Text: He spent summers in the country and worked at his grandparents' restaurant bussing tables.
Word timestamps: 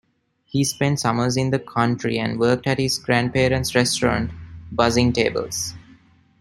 He 0.45 0.63
spent 0.63 0.99
summers 0.99 1.37
in 1.37 1.51
the 1.51 1.59
country 1.59 2.17
and 2.17 2.39
worked 2.39 2.65
at 2.65 2.79
his 2.79 2.97
grandparents' 2.97 3.75
restaurant 3.75 4.31
bussing 4.73 5.13
tables. 5.13 5.75